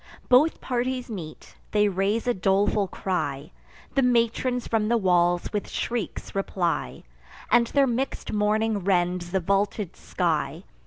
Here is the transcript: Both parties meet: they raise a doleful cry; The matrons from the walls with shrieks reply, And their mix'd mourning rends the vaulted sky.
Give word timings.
Both 0.29 0.61
parties 0.61 1.11
meet: 1.11 1.57
they 1.69 1.87
raise 1.87 2.25
a 2.25 2.33
doleful 2.33 2.87
cry; 2.87 3.51
The 3.93 4.01
matrons 4.01 4.65
from 4.67 4.87
the 4.87 4.97
walls 4.97 5.53
with 5.53 5.69
shrieks 5.69 6.33
reply, 6.33 7.03
And 7.51 7.67
their 7.67 7.85
mix'd 7.85 8.33
mourning 8.33 8.79
rends 8.79 9.29
the 9.29 9.39
vaulted 9.41 9.95
sky. 9.95 10.63